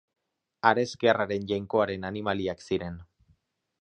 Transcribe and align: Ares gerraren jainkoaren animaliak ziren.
Ares 0.69 0.93
gerraren 1.03 1.45
jainkoaren 1.51 2.09
animaliak 2.13 2.67
ziren. 2.69 2.99